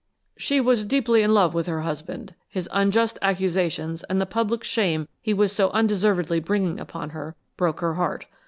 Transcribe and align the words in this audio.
"She 0.35 0.59
was 0.59 0.87
deeply 0.87 1.21
in 1.21 1.31
love 1.31 1.53
with 1.53 1.67
her 1.67 1.81
husband. 1.81 2.33
His 2.49 2.67
unjust 2.73 3.19
accusations 3.21 4.01
and 4.05 4.19
the 4.19 4.25
public 4.25 4.63
shame 4.63 5.07
he 5.21 5.31
was 5.31 5.51
so 5.53 5.69
undeservedly 5.75 6.39
bringing 6.39 6.79
upon 6.79 7.11
her 7.11 7.35
broke 7.55 7.81
her 7.81 7.93
heart. 7.93 8.25